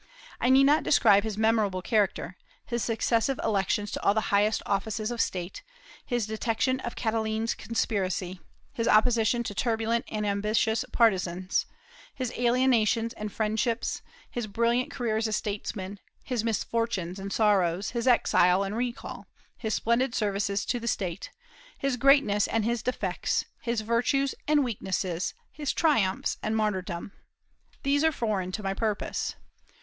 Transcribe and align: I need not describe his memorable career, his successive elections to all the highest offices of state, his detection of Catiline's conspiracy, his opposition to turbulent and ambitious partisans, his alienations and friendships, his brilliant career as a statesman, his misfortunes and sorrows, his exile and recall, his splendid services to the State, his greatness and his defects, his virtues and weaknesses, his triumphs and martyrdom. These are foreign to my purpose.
I 0.39 0.49
need 0.49 0.63
not 0.63 0.81
describe 0.81 1.21
his 1.21 1.37
memorable 1.37 1.83
career, 1.83 2.35
his 2.65 2.83
successive 2.83 3.39
elections 3.43 3.91
to 3.91 4.01
all 4.01 4.15
the 4.15 4.33
highest 4.33 4.63
offices 4.65 5.11
of 5.11 5.21
state, 5.21 5.61
his 6.03 6.25
detection 6.25 6.79
of 6.79 6.95
Catiline's 6.95 7.53
conspiracy, 7.53 8.39
his 8.73 8.87
opposition 8.87 9.43
to 9.43 9.53
turbulent 9.53 10.05
and 10.09 10.25
ambitious 10.25 10.83
partisans, 10.91 11.67
his 12.15 12.31
alienations 12.35 13.13
and 13.13 13.31
friendships, 13.31 14.01
his 14.27 14.47
brilliant 14.47 14.89
career 14.89 15.17
as 15.17 15.27
a 15.27 15.31
statesman, 15.33 15.99
his 16.23 16.43
misfortunes 16.43 17.19
and 17.19 17.31
sorrows, 17.31 17.91
his 17.91 18.07
exile 18.07 18.63
and 18.63 18.75
recall, 18.75 19.27
his 19.55 19.75
splendid 19.75 20.15
services 20.15 20.65
to 20.65 20.79
the 20.79 20.87
State, 20.87 21.29
his 21.77 21.95
greatness 21.95 22.47
and 22.47 22.65
his 22.65 22.81
defects, 22.81 23.45
his 23.61 23.81
virtues 23.81 24.33
and 24.47 24.63
weaknesses, 24.63 25.35
his 25.51 25.71
triumphs 25.71 26.39
and 26.41 26.57
martyrdom. 26.57 27.11
These 27.83 28.03
are 28.03 28.11
foreign 28.11 28.51
to 28.53 28.63
my 28.63 28.73
purpose. 28.73 29.35